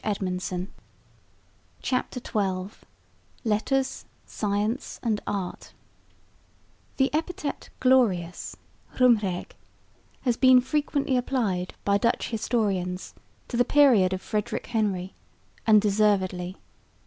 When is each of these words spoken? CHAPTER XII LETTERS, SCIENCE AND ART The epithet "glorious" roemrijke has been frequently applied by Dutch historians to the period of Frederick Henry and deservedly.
CHAPTER 1.83 2.19
XII 2.25 2.69
LETTERS, 3.45 4.05
SCIENCE 4.25 4.99
AND 5.03 5.21
ART 5.27 5.73
The 6.97 7.13
epithet 7.13 7.69
"glorious" 7.79 8.55
roemrijke 8.99 9.55
has 10.21 10.37
been 10.37 10.59
frequently 10.59 11.17
applied 11.17 11.75
by 11.85 11.99
Dutch 11.99 12.29
historians 12.31 13.13
to 13.47 13.55
the 13.55 13.63
period 13.63 14.11
of 14.11 14.23
Frederick 14.23 14.65
Henry 14.65 15.13
and 15.67 15.79
deservedly. 15.79 16.57